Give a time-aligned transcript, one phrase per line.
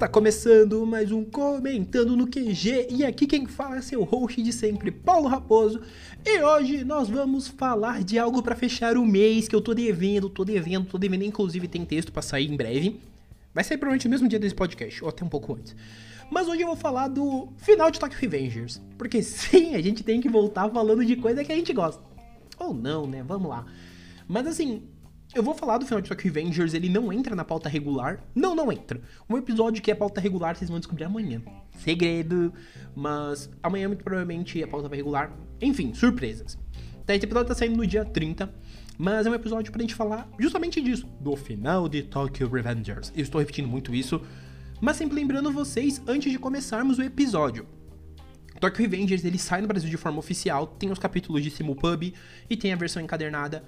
[0.00, 4.50] Está começando mais um Comentando no QG e aqui quem fala é seu host de
[4.50, 5.82] sempre, Paulo Raposo.
[6.24, 10.30] E hoje nós vamos falar de algo para fechar o mês que eu tô devendo,
[10.30, 12.98] tô devendo, tô devendo, inclusive tem texto para sair em breve.
[13.52, 15.76] Vai sair provavelmente no mesmo dia desse podcast, ou até um pouco antes.
[16.30, 20.18] Mas hoje eu vou falar do final de Tokyo Revengers, porque sim, a gente tem
[20.18, 22.02] que voltar falando de coisa que a gente gosta.
[22.58, 23.22] Ou não, né?
[23.22, 23.66] Vamos lá.
[24.26, 24.82] Mas assim,
[25.34, 28.22] eu vou falar do final de Tokyo Revengers, ele não entra na pauta regular.
[28.34, 29.00] Não, não entra.
[29.28, 31.40] Um episódio que é pauta regular, vocês vão descobrir amanhã.
[31.78, 32.52] Segredo.
[32.94, 35.32] Mas amanhã, muito provavelmente, a pauta regular.
[35.60, 36.58] Enfim, surpresas.
[37.06, 38.52] Tá, esse episódio tá saindo no dia 30.
[38.98, 41.06] Mas é um episódio pra gente falar justamente disso.
[41.20, 43.12] Do final de Tokyo Revengers.
[43.14, 44.20] Eu estou repetindo muito isso.
[44.80, 47.66] Mas sempre lembrando vocês, antes de começarmos o episódio.
[48.60, 50.66] Tokyo Revengers, ele sai no Brasil de forma oficial.
[50.66, 52.12] Tem os capítulos de Simulpub
[52.48, 53.64] e tem a versão encadernada.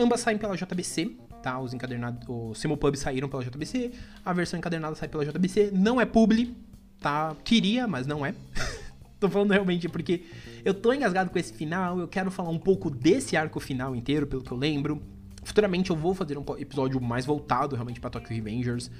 [0.00, 1.60] Ambas saem pela JBC, tá?
[1.60, 3.92] Os encadernados, os Simulpub saíram pela JBC,
[4.24, 6.56] a versão encadernada sai pela JBC, não é publi,
[6.98, 7.36] tá?
[7.44, 8.34] Queria, mas não é.
[9.20, 10.24] tô falando realmente porque
[10.64, 14.26] eu tô engasgado com esse final, eu quero falar um pouco desse arco final inteiro,
[14.26, 15.02] pelo que eu lembro.
[15.42, 18.90] Futuramente eu vou fazer um episódio mais voltado realmente para Tokyo Revengers,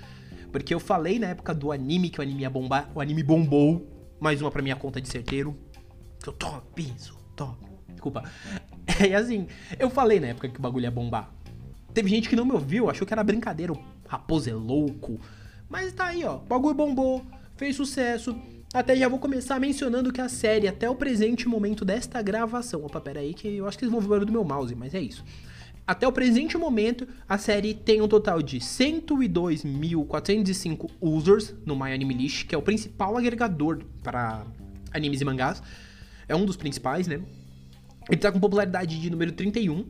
[0.53, 3.89] porque eu falei na época do anime que o anime ia bombar, o anime bombou,
[4.21, 5.57] mais uma para minha conta de certeiro.
[6.27, 7.71] Eu top, sou top.
[7.89, 8.23] Desculpa.
[9.01, 9.47] É assim,
[9.79, 11.33] eu falei na época que o bagulho ia bombar.
[11.95, 15.19] Teve gente que não me ouviu, achou que era brincadeira, o raposo é louco.
[15.69, 17.25] Mas tá aí, ó, o bagulho bombou,
[17.57, 18.37] fez sucesso.
[18.75, 22.85] Até já vou começar mencionando que a série, até o presente momento desta gravação.
[22.85, 24.75] Opa, pera aí que eu acho que eles vão ver o barulho do meu mouse,
[24.75, 25.25] mas é isso.
[25.87, 32.55] Até o presente momento, a série tem um total de 102.405 users no MyAnimeList, que
[32.55, 34.45] é o principal agregador para
[34.93, 35.61] animes e mangás.
[36.29, 37.21] É um dos principais, né?
[38.11, 39.87] Ele tá com popularidade de número 31,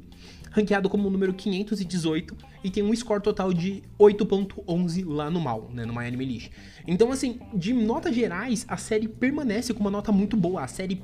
[0.50, 5.86] ranqueado como número 518 e tem um score total de 8.11 lá no mal, né,
[5.86, 6.50] no MyAnimeList.
[6.86, 10.62] Então assim, de notas gerais, a série permanece com uma nota muito boa.
[10.62, 11.02] A série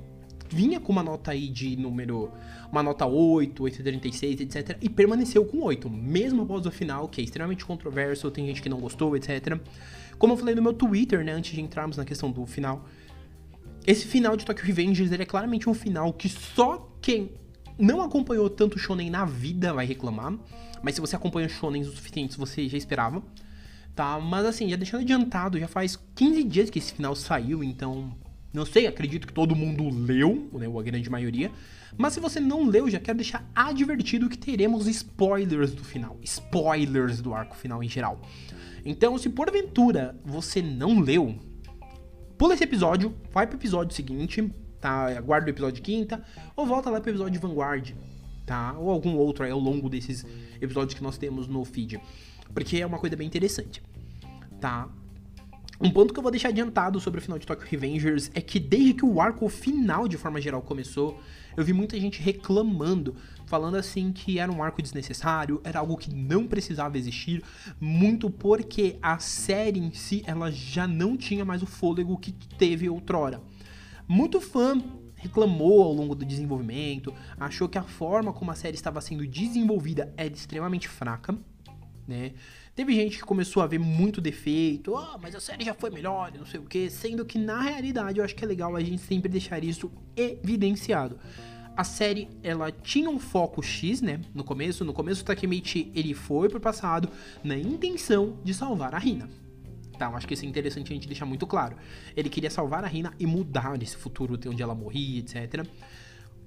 [0.48, 2.30] vinha com uma nota aí de número,
[2.70, 7.24] uma nota 8, 836, etc, e permaneceu com 8, mesmo após o final, que é
[7.24, 9.58] extremamente controverso, tem gente que não gostou, etc.
[10.18, 12.86] Como eu falei no meu Twitter, né, antes de entrarmos na questão do final,
[13.86, 17.30] esse final de Tokyo Revengers é claramente um final que só quem
[17.78, 20.36] não acompanhou tanto Shonen na vida vai reclamar.
[20.82, 23.22] Mas se você acompanha Shonen o suficiente, você já esperava.
[23.94, 24.18] Tá?
[24.18, 28.12] Mas assim, já deixando adiantado, já faz 15 dias que esse final saiu, então.
[28.52, 31.52] Não sei, acredito que todo mundo leu, né, a grande maioria.
[31.96, 36.18] Mas se você não leu, já quero deixar advertido que teremos spoilers do final.
[36.24, 38.20] Spoilers do arco final em geral.
[38.84, 41.36] Então, se porventura você não leu,
[42.36, 44.50] pula esse episódio, vai pro episódio seguinte,
[44.80, 45.06] tá?
[45.16, 46.22] Aguarda o episódio de quinta,
[46.54, 47.92] ou volta lá pro episódio de Vanguard,
[48.44, 48.74] tá?
[48.78, 50.24] Ou algum outro aí ao longo desses
[50.60, 52.00] episódios que nós temos no feed.
[52.54, 53.82] Porque é uma coisa bem interessante,
[54.60, 54.88] tá?
[55.78, 58.58] Um ponto que eu vou deixar adiantado sobre o final de Tokyo Revengers é que
[58.58, 61.20] desde que o arco final, de forma geral, começou,
[61.54, 66.14] eu vi muita gente reclamando, falando assim que era um arco desnecessário, era algo que
[66.14, 67.42] não precisava existir,
[67.78, 72.88] muito porque a série em si, ela já não tinha mais o fôlego que teve
[72.88, 73.42] outrora.
[74.08, 74.80] Muito fã
[75.16, 80.12] reclamou ao longo do desenvolvimento, achou que a forma como a série estava sendo desenvolvida
[80.16, 81.36] era extremamente fraca,
[82.06, 82.32] né?
[82.74, 86.30] Teve gente que começou a ver muito defeito, oh, mas a série já foi melhor,
[86.38, 89.02] não sei o que, sendo que na realidade eu acho que é legal a gente
[89.02, 91.18] sempre deixar isso evidenciado.
[91.74, 96.14] A série, ela tinha um foco X, né, no começo, no começo o Takemichi, ele
[96.14, 97.08] foi pro passado
[97.42, 99.28] na intenção de salvar a Rina,
[99.98, 101.76] Tá, eu acho que isso é interessante a gente deixar muito claro.
[102.16, 105.66] Ele queria salvar a Rina e mudar esse futuro onde ela morria, etc.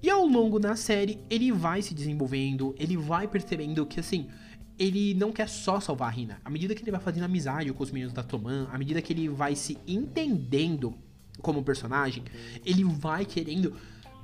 [0.02, 4.30] E ao longo da série, ele vai se desenvolvendo, ele vai percebendo que, assim,
[4.78, 6.42] ele não quer só salvar a Rina.
[6.46, 9.12] À medida que ele vai fazendo amizade com os meninos da Toman, à medida que
[9.12, 10.96] ele vai se entendendo
[11.42, 12.24] como personagem,
[12.66, 13.76] ele vai querendo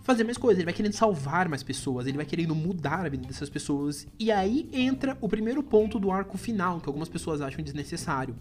[0.01, 3.27] fazer mais coisas, ele vai querendo salvar mais pessoas, ele vai querendo mudar a vida
[3.27, 4.07] dessas pessoas.
[4.17, 8.35] E aí entra o primeiro ponto do arco final, que algumas pessoas acham desnecessário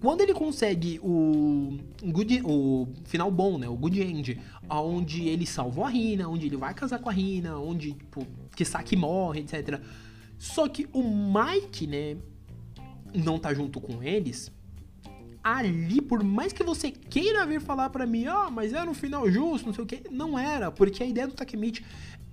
[0.00, 3.68] quando ele consegue o, good, o final bom, né?
[3.68, 4.38] O good end,
[4.68, 8.64] onde ele salvou a Rina, onde ele vai casar com a Rina, onde, tipo, que
[8.64, 9.80] Saki morre, etc.
[10.38, 12.16] Só que o Mike, né,
[13.14, 14.52] não tá junto com eles.
[15.42, 19.30] Ali, por mais que você queira vir falar para mim, ah, mas era um final
[19.30, 21.84] justo, não sei o que, não era, porque a ideia do Takemichi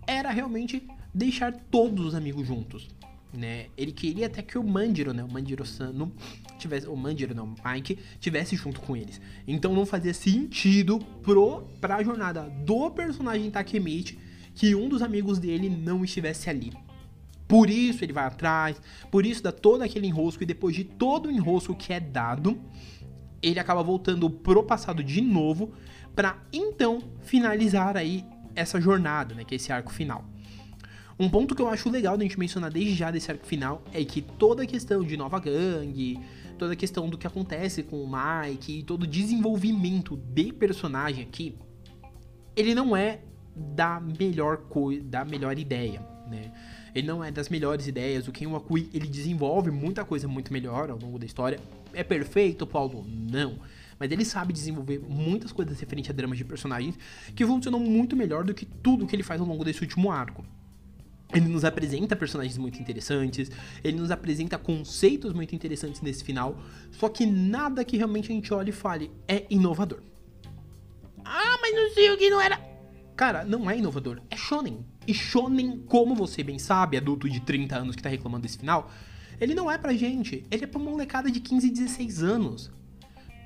[0.05, 2.89] era realmente deixar todos os amigos juntos
[3.33, 3.67] né?
[3.75, 5.23] Ele queria até que o Manjiro, né?
[5.23, 6.11] O Manjiro Sano
[6.59, 9.19] tivesse, o Manjiro não, o Mike tivesse junto com eles.
[9.47, 14.19] Então não fazia sentido pro pra jornada do personagem Takemichi
[14.55, 16.71] que um dos amigos dele não estivesse ali.
[17.47, 18.81] Por isso ele vai atrás,
[19.11, 22.59] por isso dá todo aquele enrosco, e depois de todo o enrosco que é dado,
[23.41, 25.73] ele acaba voltando pro passado de novo,
[26.15, 28.25] para então finalizar aí
[28.55, 30.23] essa jornada, né, que é esse arco final.
[31.19, 34.03] Um ponto que eu acho legal da gente mencionar desde já desse arco final é
[34.03, 36.19] que toda a questão de nova gangue,
[36.57, 41.23] toda a questão do que acontece com o Mike e todo o desenvolvimento de personagem
[41.23, 41.55] aqui,
[42.55, 43.19] ele não é
[43.55, 46.51] da melhor coisa, da melhor ideia, né?
[46.95, 48.27] Ele não é das melhores ideias.
[48.27, 51.59] O Ken Wakui, ele desenvolve muita coisa muito melhor ao longo da história.
[51.91, 53.05] É perfeito, Paulo?
[53.07, 53.59] Não.
[53.99, 56.97] Mas ele sabe desenvolver muitas coisas referentes a dramas de personagens
[57.35, 60.45] que funcionam muito melhor do que tudo que ele faz ao longo desse último arco.
[61.33, 63.49] Ele nos apresenta personagens muito interessantes,
[63.83, 66.57] ele nos apresenta conceitos muito interessantes nesse final,
[66.91, 70.01] só que nada que realmente a gente olhe e fale é inovador.
[71.25, 72.59] Ah, mas não sei o que não era.
[73.15, 74.85] Cara, não é inovador, é shonen.
[75.07, 78.91] E shonen, como você bem sabe, adulto de 30 anos que tá reclamando desse final,
[79.39, 82.71] ele não é pra gente, ele é pra molecada de 15 e 16 anos.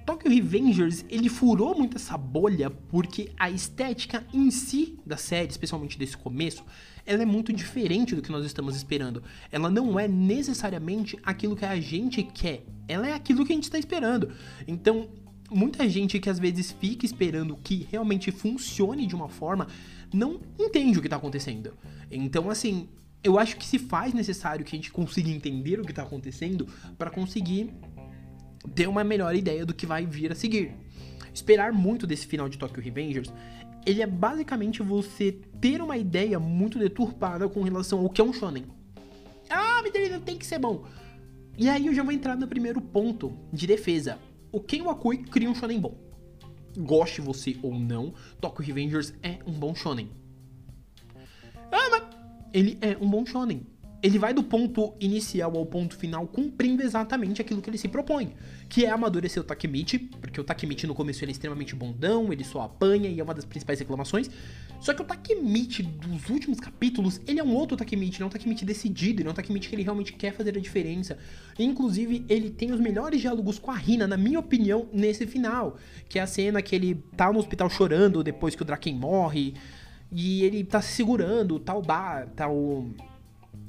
[0.07, 5.99] Tokyo Revengers, ele furou muito essa bolha porque a estética em si da série, especialmente
[5.99, 6.63] desse começo,
[7.05, 9.21] ela é muito diferente do que nós estamos esperando.
[9.51, 13.65] Ela não é necessariamente aquilo que a gente quer, ela é aquilo que a gente
[13.65, 14.31] está esperando.
[14.65, 15.09] Então,
[15.51, 19.67] muita gente que às vezes fica esperando que realmente funcione de uma forma,
[20.13, 21.73] não entende o que está acontecendo.
[22.09, 22.87] Então, assim,
[23.21, 26.65] eu acho que se faz necessário que a gente consiga entender o que está acontecendo
[26.97, 27.73] para conseguir
[28.73, 30.71] ter uma melhor ideia do que vai vir a seguir.
[31.33, 33.31] Esperar muito desse final de Tokyo Revengers,
[33.85, 35.31] ele é basicamente você
[35.61, 38.65] ter uma ideia muito deturpada com relação ao que é um shonen.
[39.49, 39.81] Ah,
[40.11, 40.85] não tem que ser bom.
[41.57, 44.19] E aí eu já vou entrar no primeiro ponto de defesa.
[44.51, 45.97] O Ken Wakui cria um shonen bom.
[46.77, 50.09] Goste você ou não, Tokyo Revengers é um bom shonen.
[51.71, 52.03] Ah, mas
[52.53, 53.65] ele é um bom shonen
[54.01, 58.33] ele vai do ponto inicial ao ponto final cumprindo exatamente aquilo que ele se propõe,
[58.69, 62.43] que é amadurecer o Takemichi, porque o Takemichi no começo ele é extremamente bondão, ele
[62.43, 64.29] só apanha e é uma das principais reclamações.
[64.79, 68.29] Só que o Takemichi dos últimos capítulos, ele é um outro Takemichi, ele é um
[68.29, 71.17] Takemichi decidido, ele é um Takemichi que ele realmente quer fazer a diferença.
[71.57, 75.77] Inclusive, ele tem os melhores diálogos com a Rina, na minha opinião, nesse final,
[76.07, 79.55] que é a cena que ele tá no hospital chorando depois que o Draken morre,
[80.11, 82.89] e ele tá se segurando, o bar, o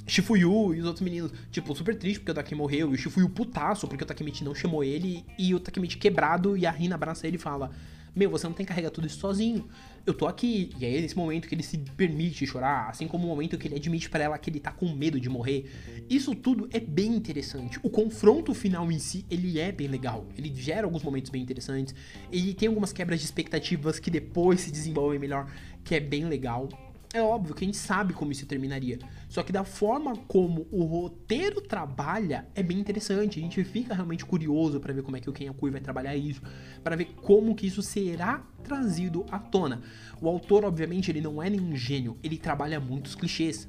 [0.09, 3.29] Shifuyu e os outros meninos, tipo, super triste porque o Takemichi morreu, e o Shifuyu
[3.29, 7.27] putaço porque o Takemichi não chamou ele, e o Takemichi quebrado, e a Rina abraça
[7.27, 7.71] ele e fala:
[8.17, 9.69] Meu, você não tem que carregar tudo isso sozinho.
[10.07, 10.71] Eu tô aqui.
[10.79, 13.69] E aí, é nesse momento que ele se permite chorar, assim como o momento que
[13.69, 15.71] ele admite para ela que ele tá com medo de morrer.
[16.09, 17.79] Isso tudo é bem interessante.
[17.83, 20.27] O confronto final em si, ele é bem legal.
[20.37, 21.95] Ele gera alguns momentos bem interessantes.
[22.33, 25.53] Ele tem algumas quebras de expectativas que depois se desenvolvem melhor,
[25.85, 26.71] que é bem legal.
[27.13, 28.99] É óbvio que a gente sabe como isso terminaria.
[29.29, 33.39] Só que da forma como o roteiro trabalha é bem interessante.
[33.39, 36.15] A gente fica realmente curioso para ver como é que o Ken Akui vai trabalhar
[36.17, 36.43] isso,
[36.85, 39.81] para ver como que isso será trazido à tona.
[40.21, 43.67] O autor, obviamente, ele não é nenhum gênio, ele trabalha muitos clichês.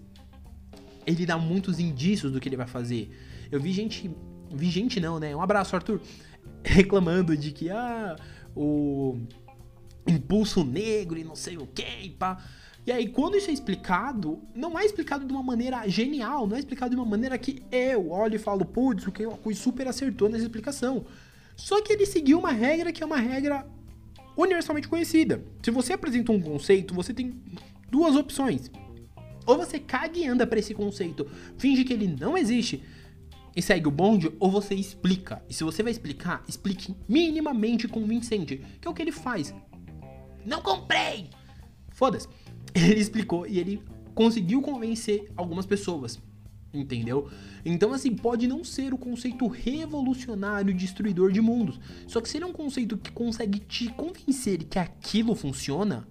[1.08, 3.10] Ele dá muitos indícios do que ele vai fazer.
[3.50, 4.12] Eu vi gente,
[4.52, 5.34] vi gente não, né?
[5.34, 6.02] Um abraço, Arthur,
[6.62, 8.18] reclamando de que ah,
[8.54, 9.18] o
[10.06, 12.38] impulso negro e não sei o que, pá.
[12.86, 16.60] E aí, quando isso é explicado, não é explicado de uma maneira genial, não é
[16.60, 20.44] explicado de uma maneira que eu olho e falo, putz, o Ken super acertou nessa
[20.44, 21.06] explicação.
[21.56, 23.68] Só que ele seguiu uma regra que é uma regra
[24.36, 25.44] universalmente conhecida.
[25.62, 27.42] Se você apresenta um conceito, você tem
[27.92, 28.72] duas opções.
[29.46, 32.84] Ou você caga e anda para esse conceito, finge que ele não existe
[33.56, 35.44] e segue o bonde, ou você explica.
[35.50, 39.54] E se você vai explicar, explique minimamente convincente, que é o que ele faz.
[40.46, 41.30] Não comprei!
[41.90, 42.28] Foda-se.
[42.76, 43.82] ele explicou e ele
[44.14, 46.20] conseguiu convencer algumas pessoas.
[46.72, 47.28] Entendeu?
[47.66, 51.80] Então, assim, pode não ser o conceito revolucionário destruidor de mundos.
[52.06, 56.08] Só que se ele é um conceito que consegue te convencer que aquilo funciona,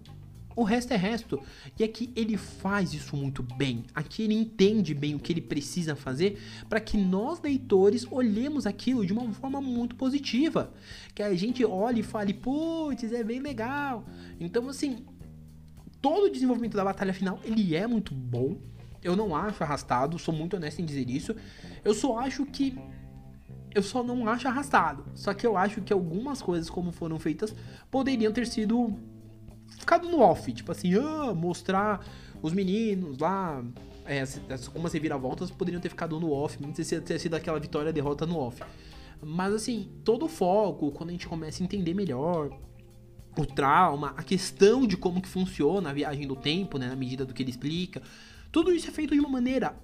[0.59, 1.41] o resto é resto.
[1.79, 3.85] E aqui ele faz isso muito bem.
[3.95, 9.07] Aqui ele entende bem o que ele precisa fazer para que nós, leitores, olhemos aquilo
[9.07, 10.75] de uma forma muito positiva.
[11.15, 14.05] Que a gente olhe e fale, putz, é bem legal.
[14.41, 15.05] Então, assim,
[16.01, 18.57] todo o desenvolvimento da batalha final, ele é muito bom.
[19.03, 21.35] Eu não acho arrastado, sou muito honesto em dizer isso.
[21.85, 22.77] Eu só acho que
[23.75, 25.05] eu só não acho arrastado.
[25.15, 27.55] Só que eu acho que algumas coisas como foram feitas
[27.91, 28.99] poderiam ter sido
[29.79, 32.05] ficado no off, tipo assim, ah, mostrar
[32.43, 33.63] os meninos lá,
[34.05, 34.25] é,
[34.73, 37.93] como as reviravoltas poderiam ter ficado no off, não sei se ter sido aquela vitória
[37.93, 38.63] derrota no off.
[39.23, 42.51] Mas assim, todo o foco, quando a gente começa a entender melhor
[43.39, 47.25] o trauma, a questão de como que funciona a viagem do tempo, né, na medida
[47.25, 48.03] do que ele explica.
[48.51, 49.77] Tudo isso é feito de uma maneira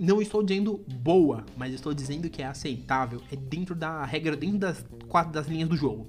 [0.00, 3.20] não estou dizendo boa, mas estou dizendo que é aceitável.
[3.30, 6.08] É dentro da regra, dentro das quatro das linhas do jogo.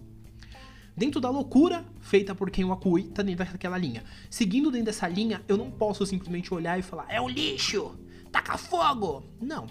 [0.95, 4.01] Dentro da loucura feita por quem o Akui, tá dentro daquela linha.
[4.29, 7.93] Seguindo dentro dessa linha, eu não posso simplesmente olhar e falar, é um lixo,
[8.31, 9.25] taca fogo.
[9.41, 9.67] Não,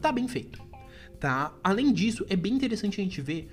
[0.00, 0.62] tá bem feito.
[1.18, 1.52] Tá?
[1.64, 3.50] Além disso, é bem interessante a gente ver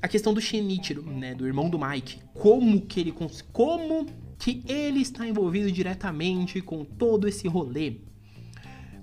[0.00, 3.14] a questão do Shinichiro, né, do irmão do Mike, como que ele
[3.52, 4.06] como
[4.38, 7.96] que ele está envolvido diretamente com todo esse rolê.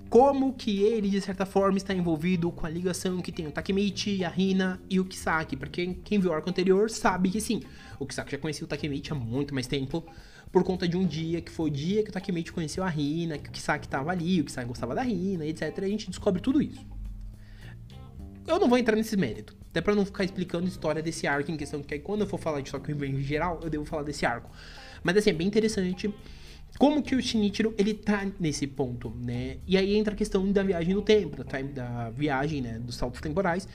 [0.08, 4.24] Como que ele, de certa forma, está envolvido com a ligação que tem o Takemichi,
[4.24, 5.56] a Hina e o Kisaki.
[5.56, 7.62] Porque quem viu o arco anterior sabe que sim,
[7.98, 10.04] o Kisaki já conhecia o Takemichi há muito mais tempo,
[10.52, 13.38] por conta de um dia, que foi o dia que o Takemichi conheceu a Hina,
[13.38, 15.76] que o Kisaki estava ali, o Kisaki gostava da Hina, etc.
[15.78, 16.86] A gente descobre tudo isso.
[18.46, 21.50] Eu não vou entrar nesse mérito, até para não ficar explicando a história desse arco
[21.50, 24.24] em questão, que quando eu for falar de Tokyo em geral, eu devo falar desse
[24.24, 24.48] arco.
[25.02, 26.14] Mas assim, é bem interessante
[26.78, 29.56] como que o Shinichiro ele tá nesse ponto, né?
[29.66, 33.20] E aí entra a questão da viagem no tempo, da, da viagem, né, dos saltos
[33.20, 33.66] temporais,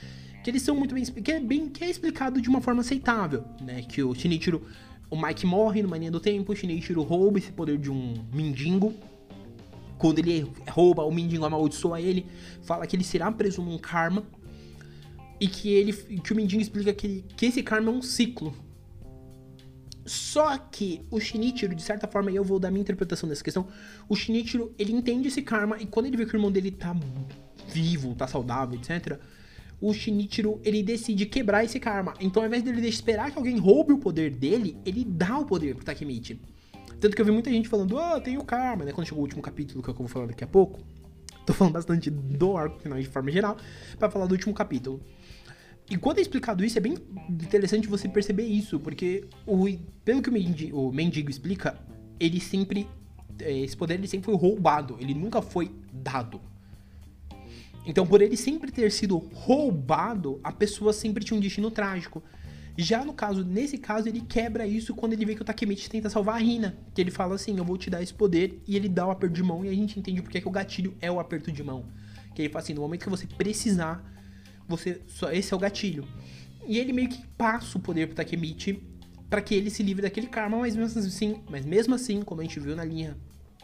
[0.42, 3.44] que eles são muito bem que é bem que é explicado de uma forma aceitável,
[3.60, 3.82] né?
[3.82, 4.62] Que o Shinichiro,
[5.10, 8.94] o Mike morre numa linha do tempo, o Shinichiro rouba esse poder de um mendigo.
[9.98, 12.24] Quando ele rouba, o mendigo amaldiçoa ele,
[12.62, 14.24] fala que ele será preso num karma
[15.40, 18.54] e que ele que o mendigo explica que, que esse karma é um ciclo,
[20.10, 23.68] só que o Shinichiro, de certa forma, e eu vou dar minha interpretação dessa questão,
[24.08, 26.96] o Shinichiro, ele entende esse karma e quando ele vê que o irmão dele tá
[27.68, 29.18] vivo, tá saudável, etc.,
[29.80, 32.12] o Shinichiro, ele decide quebrar esse karma.
[32.20, 35.74] Então, ao invés dele esperar que alguém roube o poder dele, ele dá o poder
[35.74, 36.38] pro Takemichi.
[37.00, 38.92] Tanto que eu vi muita gente falando, ah, oh, tem o karma, né?
[38.92, 40.80] Quando chegou o último capítulo, que eu vou falar daqui a pouco.
[41.46, 43.56] Tô falando bastante do arco final de forma geral,
[43.98, 45.00] para falar do último capítulo.
[45.90, 46.94] E quando é explicado isso, é bem
[47.28, 49.66] interessante você perceber isso, porque o,
[50.04, 51.76] pelo que o mendigo, o mendigo explica,
[52.18, 52.88] ele sempre.
[53.40, 56.40] É, esse poder ele sempre foi roubado, ele nunca foi dado.
[57.84, 62.22] Então, por ele sempre ter sido roubado, a pessoa sempre tinha um destino trágico.
[62.76, 66.08] Já no caso, nesse caso, ele quebra isso quando ele vê que o Takemichi tenta
[66.08, 66.76] salvar a Rina.
[66.94, 69.34] Que ele fala assim, eu vou te dar esse poder, e ele dá o aperto
[69.34, 71.62] de mão, e a gente entende porque é que o gatilho é o aperto de
[71.64, 71.84] mão.
[72.34, 74.04] Que ele fala assim, no momento que você precisar,
[74.70, 76.06] você só esse é o gatilho.
[76.66, 78.82] E ele meio que passa o poder pro Takemichi
[79.28, 82.44] para que ele se livre daquele karma, mas mesmo assim, mas mesmo assim, como a
[82.44, 83.16] gente viu na linha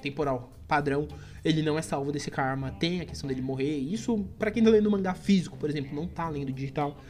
[0.03, 1.07] temporal padrão,
[1.45, 2.73] ele não é salvo desse karma.
[2.73, 3.79] Tem a questão dele morrer.
[3.79, 7.01] Isso para quem tá lendo mangá físico, por exemplo, não tá lendo digital.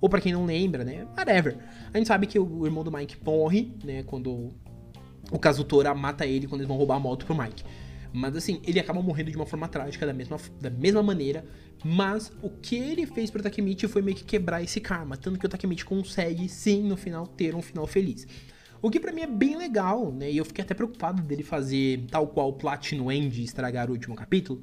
[0.00, 1.06] Ou para quem não lembra, né?
[1.16, 1.58] Whatever.
[1.92, 4.52] A gente sabe que o irmão do Mike morre, né, quando
[5.30, 7.64] o Kazutora mata ele quando eles vão roubar a moto pro Mike.
[8.12, 11.44] Mas assim, ele acaba morrendo de uma forma trágica da mesma, da mesma maneira.
[11.84, 15.16] Mas o que ele fez pro Takemichi foi meio que quebrar esse karma.
[15.16, 18.26] Tanto que o Takemichi consegue, sim, no final, ter um final feliz.
[18.80, 20.30] O que para mim é bem legal, né?
[20.30, 24.14] E eu fiquei até preocupado dele fazer tal qual o Platinum End estragar o último
[24.14, 24.62] capítulo.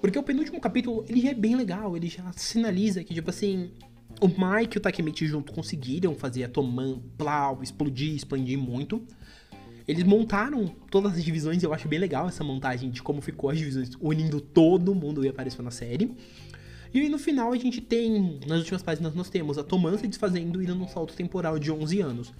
[0.00, 1.96] Porque o penúltimo capítulo, ele é bem legal.
[1.96, 3.70] Ele já sinaliza que, tipo assim,
[4.20, 9.02] o Mike e o Takemichi junto conseguiram fazer a Toman plau, explodir, expandir muito.
[9.86, 13.58] Eles montaram todas as divisões, eu acho bem legal essa montagem de como ficou as
[13.58, 16.10] divisões, unindo todo mundo que apareceu na série.
[16.92, 20.06] E aí, no final a gente tem, nas últimas páginas nós temos a Toman se
[20.06, 22.32] desfazendo e dando um salto temporal de 11 anos.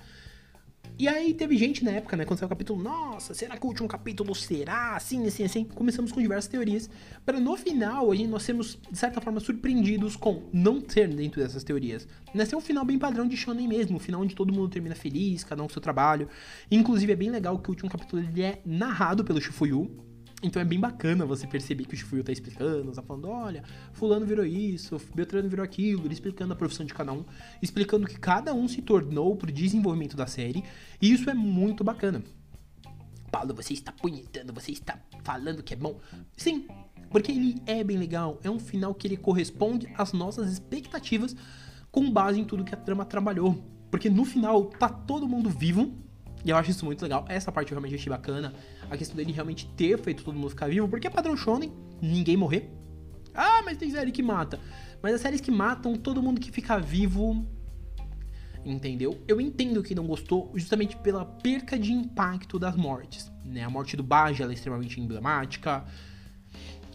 [0.96, 3.68] E aí teve gente na época, né, quando saiu o capítulo, nossa, será que o
[3.68, 5.64] último capítulo será assim, assim, assim?
[5.64, 6.88] Começamos com diversas teorias,
[7.26, 11.42] para no final a gente nós sermos, de certa forma, surpreendidos com não ter dentro
[11.42, 12.06] dessas teorias.
[12.32, 14.94] Né, ser um final bem padrão de shonen mesmo, um final onde todo mundo termina
[14.94, 16.28] feliz, cada um com seu trabalho.
[16.70, 19.90] Inclusive é bem legal que o último capítulo ele é narrado pelo Shifuyu,
[20.44, 24.26] então é bem bacana você perceber que o Shifuyu tá explicando, tá falando, olha, fulano
[24.26, 27.24] virou isso, Beltrano virou aquilo, ele explicando a profissão de cada um,
[27.62, 30.62] explicando que cada um se tornou pro desenvolvimento da série,
[31.00, 32.22] e isso é muito bacana.
[33.32, 35.98] Paulo, você está punhetando, você está falando que é bom.
[36.36, 36.68] Sim,
[37.10, 41.34] porque ele é bem legal, é um final que ele corresponde às nossas expectativas
[41.90, 43.64] com base em tudo que a trama trabalhou.
[43.90, 45.92] Porque no final tá todo mundo vivo,
[46.44, 47.24] e eu acho isso muito legal.
[47.28, 48.54] Essa parte eu realmente achei bacana.
[48.90, 50.86] A questão dele realmente ter feito todo mundo ficar vivo.
[50.88, 51.72] Porque é padrão shonen,
[52.02, 52.70] ninguém morrer.
[53.34, 54.60] Ah, mas tem série que mata.
[55.02, 57.46] Mas as séries que matam, todo mundo que fica vivo.
[58.64, 59.22] Entendeu?
[59.26, 63.30] Eu entendo que não gostou justamente pela perca de impacto das mortes.
[63.44, 63.62] Né?
[63.62, 65.84] A morte do Baja é extremamente emblemática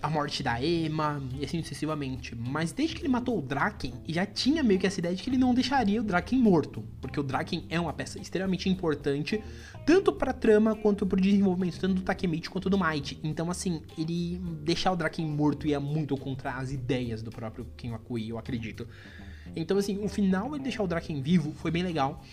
[0.01, 2.35] a morte da Emma e assim sucessivamente.
[2.35, 5.29] Mas desde que ele matou o Draken, já tinha meio que essa ideia de que
[5.29, 9.41] ele não deixaria o Draken morto, porque o Draken é uma peça extremamente importante
[9.85, 13.19] tanto para trama quanto para o desenvolvimento tanto do Takemichi quanto do Might.
[13.23, 17.91] Então assim, ele deixar o Draken morto ia muito contra as ideias do próprio Ken
[17.91, 18.87] Wakui, eu acredito.
[19.55, 22.23] Então assim, o final ele deixar o Draken vivo foi bem legal.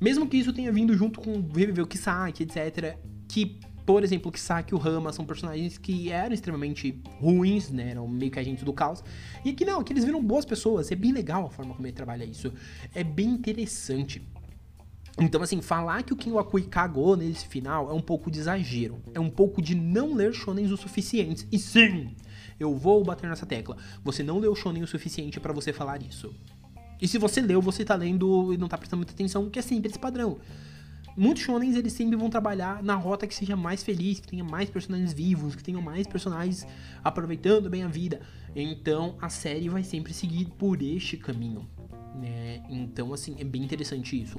[0.00, 4.74] Mesmo que isso tenha vindo junto com reviver o Kisaki, etc, que Por exemplo, Kisaki
[4.74, 7.92] e o Rama são personagens que eram extremamente ruins, né?
[7.92, 9.02] Eram meio que agentes do caos.
[9.44, 10.90] E aqui não, aqui eles viram boas pessoas.
[10.90, 12.52] É bem legal a forma como ele trabalha isso.
[12.92, 14.20] É bem interessante.
[15.18, 19.00] Então, assim, falar que o King Wakui cagou nesse final é um pouco de exagero.
[19.14, 21.46] É um pouco de não ler shonens o suficiente.
[21.50, 22.14] E sim,
[22.58, 23.76] eu vou bater nessa tecla.
[24.02, 26.34] Você não leu shonen o suficiente para você falar isso.
[27.00, 29.62] E se você leu, você tá lendo e não tá prestando muita atenção, que é
[29.62, 30.38] sempre esse padrão.
[31.16, 34.68] Muitos shonens, eles sempre vão trabalhar na rota que seja mais feliz, que tenha mais
[34.68, 36.66] personagens vivos, que tenham mais personagens
[37.02, 38.20] aproveitando bem a vida.
[38.54, 41.66] Então, a série vai sempre seguir por este caminho,
[42.14, 42.62] né?
[42.68, 44.38] Então, assim, é bem interessante isso.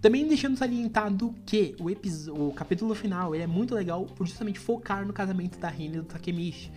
[0.00, 5.12] Também deixando salientado que o, o capítulo final é muito legal por justamente focar no
[5.12, 6.70] casamento da Rina e do Takemichi.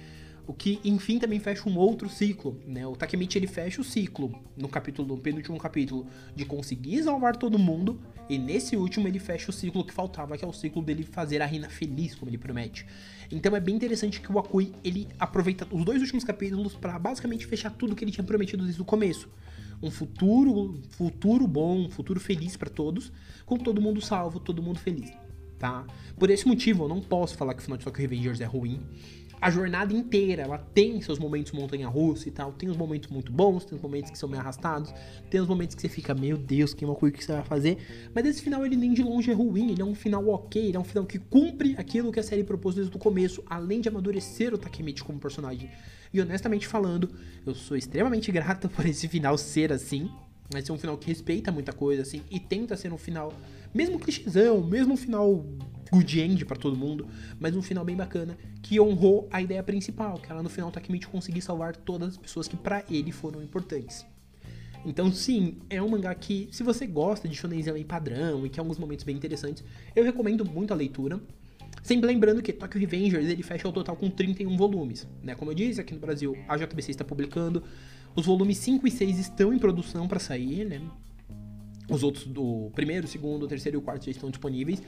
[0.45, 2.85] O que, enfim, também fecha um outro ciclo, né?
[2.85, 7.57] O Takemichi, ele fecha o ciclo no capítulo, no penúltimo capítulo, de conseguir salvar todo
[7.57, 7.97] mundo,
[8.29, 11.41] e nesse último ele fecha o ciclo que faltava, que é o ciclo dele fazer
[11.41, 12.85] a Rina feliz, como ele promete.
[13.31, 17.47] Então é bem interessante que o Akui, ele aproveita os dois últimos capítulos para basicamente
[17.47, 19.29] fechar tudo que ele tinha prometido desde o começo.
[19.81, 23.13] Um futuro, futuro bom, um futuro feliz para todos,
[23.45, 25.12] com todo mundo salvo, todo mundo feliz,
[25.57, 25.85] tá?
[26.17, 28.81] Por esse motivo, eu não posso falar que o final de Tokyo Revengers é ruim
[29.43, 33.65] a jornada inteira, ela tem seus momentos montanha-russa e tal, tem os momentos muito bons,
[33.65, 34.93] tem os momentos que são meio arrastados,
[35.29, 37.77] tem os momentos que você fica, meu Deus, que uma coisa que você vai fazer,
[38.15, 40.77] mas esse final ele nem de longe é ruim, ele é um final ok, ele
[40.77, 43.89] é um final que cumpre aquilo que a série propôs desde o começo, além de
[43.89, 45.69] amadurecer o Takemichi como personagem.
[46.13, 47.09] E honestamente falando,
[47.45, 50.09] eu sou extremamente grato por esse final ser assim,
[50.53, 53.33] vai ser um final que respeita muita coisa, assim, e tenta ser um final,
[53.74, 55.45] mesmo clichêzão, mesmo um final
[55.91, 57.07] good end para todo mundo,
[57.39, 61.07] mas um final bem bacana que honrou a ideia principal, que ela no final Takemichi
[61.07, 64.05] conseguir salvar todas as pessoas que para ele foram importantes.
[64.86, 68.60] Então, sim, é um mangá que, se você gosta de shonenzão em padrão e que
[68.60, 69.63] é alguns momentos bem interessantes,
[69.95, 71.22] eu recomendo muito a leitura.
[71.81, 75.07] Sempre lembrando que Tokyo Revengers ele fecha o total com 31 volumes.
[75.22, 75.36] Né?
[75.36, 77.63] Como eu disse, aqui no Brasil a JBC está publicando.
[78.15, 80.81] Os volumes 5 e 6 estão em produção para sair, né?
[81.90, 84.81] Os outros, do primeiro, segundo, terceiro e quarto já estão disponíveis.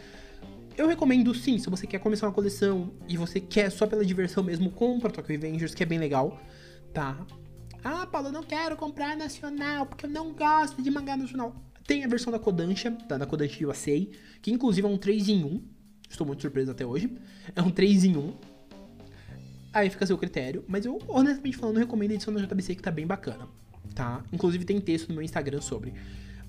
[0.78, 4.44] Eu recomendo sim, se você quer começar uma coleção e você quer só pela diversão
[4.44, 6.40] mesmo, compra Tokyo Avengers, que é bem legal,
[6.94, 7.26] tá?
[7.84, 11.56] Ah, Paulo, eu não quero comprar nacional, porque eu não gosto de mangá nacional.
[11.86, 13.18] Tem a versão da Kodansha, tá?
[13.18, 14.06] da Kodansha USA,
[14.42, 15.62] que inclusive é um 3 em 1.
[16.10, 17.16] Estou muito surpreso até hoje.
[17.56, 18.34] É um 3 em 1.
[19.76, 22.82] Aí fica a seu critério, mas eu, honestamente falando, recomendo a edição da JBC que
[22.82, 23.46] tá bem bacana,
[23.94, 24.24] tá?
[24.32, 25.94] Inclusive tem texto no meu Instagram sobre.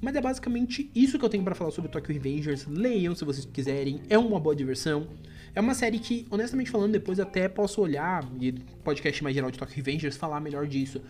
[0.01, 2.69] Mas é basicamente isso que eu tenho para falar sobre Tokyo Revengers.
[2.69, 5.09] Leiam se vocês quiserem, é uma boa diversão.
[5.57, 8.53] É uma série que, honestamente falando, depois até posso olhar e
[8.85, 11.03] podcast mais geral de Tokyo Revengers falar melhor disso.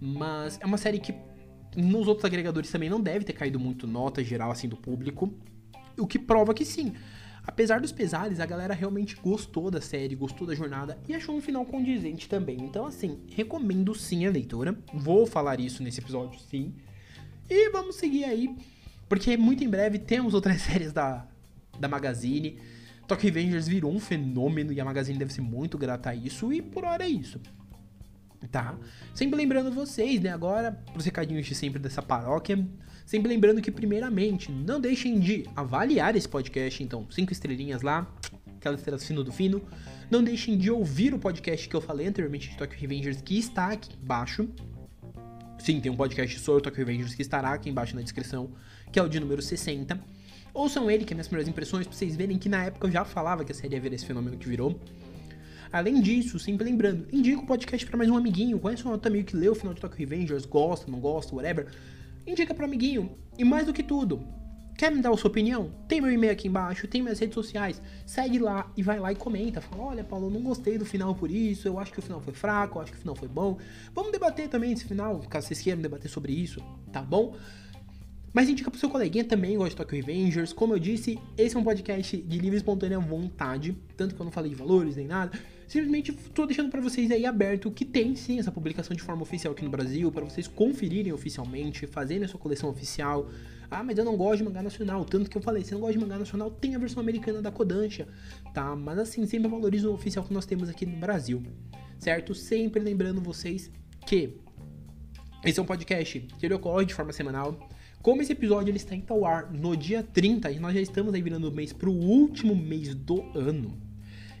[0.00, 1.14] Mas é uma série que
[1.76, 5.32] nos outros agregadores também não deve ter caído muito nota geral assim do público.
[5.96, 6.92] O que prova que sim.
[7.44, 11.40] Apesar dos pesares, a galera realmente gostou da série, gostou da jornada e achou um
[11.40, 12.56] final condizente também.
[12.60, 14.78] Então, assim, recomendo sim a leitura.
[14.94, 16.72] Vou falar isso nesse episódio, sim.
[17.50, 18.56] E vamos seguir aí,
[19.08, 21.26] porque muito em breve temos outras séries da,
[21.78, 22.58] da Magazine.
[23.08, 26.62] Tokyo Avengers virou um fenômeno e a Magazine deve ser muito grata a isso, e
[26.62, 27.40] por hora é isso.
[28.50, 28.76] Tá?
[29.14, 30.30] Sempre lembrando vocês, né?
[30.30, 32.64] Agora, os recadinhos de sempre dessa paróquia.
[33.12, 38.10] Sempre lembrando que, primeiramente, não deixem de avaliar esse podcast, então, cinco estrelinhas lá,
[38.56, 39.62] aquela estrela fino do fino.
[40.10, 43.66] Não deixem de ouvir o podcast que eu falei anteriormente de Tokyo Revengers, que está
[43.66, 44.48] aqui embaixo.
[45.58, 48.50] Sim, tem um podcast sobre Tokyo Revengers que estará aqui embaixo na descrição,
[48.90, 50.00] que é o de número 60.
[50.54, 53.04] Ouçam ele, que é minhas primeiras impressões, pra vocês verem que na época eu já
[53.04, 54.80] falava que a série ia ver esse fenômeno que virou.
[55.70, 59.26] Além disso, sempre lembrando, indica o podcast para mais um amiguinho, conhece um outro amigo
[59.26, 61.66] que leu o final de Tokyo Revengers, gosta, não gosta, whatever.
[62.26, 63.18] Indica para amiguinho.
[63.38, 64.24] E mais do que tudo,
[64.76, 65.70] Quer me dar a sua opinião?
[65.86, 67.80] Tem meu e-mail aqui embaixo, tem minhas redes sociais.
[68.06, 69.60] Segue lá e vai lá e comenta.
[69.60, 71.68] Fala: olha, Paulo, não gostei do final por isso.
[71.68, 73.58] Eu acho que o final foi fraco, eu acho que o final foi bom.
[73.94, 77.36] Vamos debater também esse final, caso vocês queiram debater sobre isso, tá bom?
[78.32, 80.54] Mas indica pro seu coleguinha também, gosta de Tokyo Revengers.
[80.54, 83.76] Como eu disse, esse é um podcast de livre e espontânea vontade.
[83.94, 85.38] Tanto que eu não falei de valores nem nada.
[85.72, 89.54] Simplesmente tô deixando para vocês aí aberto que tem sim essa publicação de forma oficial
[89.54, 93.30] aqui no Brasil, para vocês conferirem oficialmente, fazerem a sua coleção oficial.
[93.70, 95.02] Ah, mas eu não gosto de mangá nacional.
[95.02, 97.50] Tanto que eu falei, se não gosta de mangá nacional, tem a versão americana da
[97.50, 98.06] Kodansha,
[98.52, 98.76] tá?
[98.76, 101.42] Mas assim, sempre valorizo o oficial que nós temos aqui no Brasil,
[101.98, 102.34] certo?
[102.34, 103.70] Sempre lembrando vocês
[104.06, 104.36] que
[105.42, 107.66] esse é um podcast que ele ocorre de forma semanal.
[108.02, 111.14] Como esse episódio ele está indo ao ar no dia 30, e nós já estamos
[111.14, 113.90] aí virando o mês para o último mês do ano.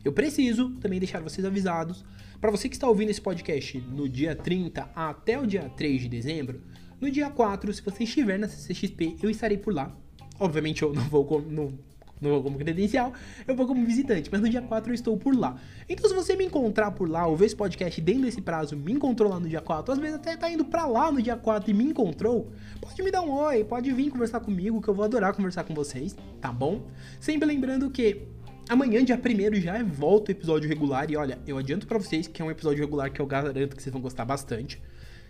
[0.04, 2.04] Eu preciso também deixar vocês avisados,
[2.40, 6.08] para você que está ouvindo esse podcast no dia 30 até o dia 3 de
[6.08, 6.60] dezembro,
[7.00, 9.94] no dia 4, se você estiver na CCXP, eu estarei por lá.
[10.40, 11.72] Obviamente eu não vou, não,
[12.20, 13.12] não vou como credencial,
[13.46, 15.56] eu vou como visitante, mas no dia 4 eu estou por lá.
[15.88, 18.92] Então se você me encontrar por lá, ou ver esse podcast dentro desse prazo, me
[18.92, 21.70] encontrou lá no dia 4, às vezes até tá indo pra lá no dia 4
[21.70, 25.04] e me encontrou, pode me dar um oi, pode vir conversar comigo, que eu vou
[25.04, 26.88] adorar conversar com vocês, tá bom?
[27.20, 28.22] Sempre lembrando que
[28.68, 31.10] Amanhã, dia 1 já volta o episódio regular.
[31.10, 33.82] E olha, eu adianto para vocês que é um episódio regular que eu garanto que
[33.82, 34.80] vocês vão gostar bastante.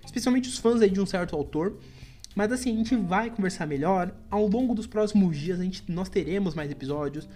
[0.04, 1.78] Especialmente os fãs aí de um certo autor.
[2.34, 4.14] Mas assim, a gente vai conversar melhor.
[4.30, 7.28] Ao longo dos próximos dias, a gente, nós teremos mais episódios.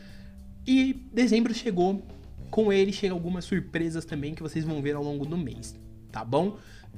[0.67, 2.03] E dezembro chegou.
[2.51, 5.75] Com ele chega algumas surpresas também que vocês vão ver ao longo do mês.
[6.17, 6.57] Tá bom?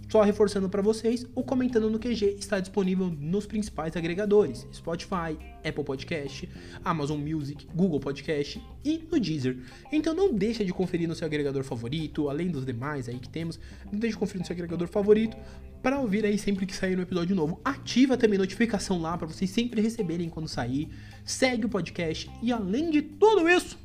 [0.09, 5.83] Só reforçando para vocês, o Comentando no QG está disponível nos principais agregadores: Spotify, Apple
[5.83, 6.49] Podcast,
[6.85, 9.59] Amazon Music, Google Podcast e no Deezer.
[9.91, 13.59] Então não deixa de conferir no seu agregador favorito, além dos demais aí que temos,
[13.91, 15.37] não deixe de conferir no seu agregador favorito
[15.83, 17.61] para ouvir aí sempre que sair um episódio novo.
[17.65, 20.89] Ativa também a notificação lá para vocês sempre receberem quando sair.
[21.25, 23.77] Segue o podcast e além de tudo isso,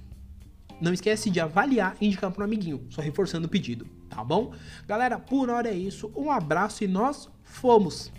[0.80, 4.54] não esquece de avaliar e indicar para um amiguinho, só reforçando o pedido, tá bom?
[4.88, 6.12] Galera, por hora é isso.
[6.16, 8.12] Um abraço e nós fomos!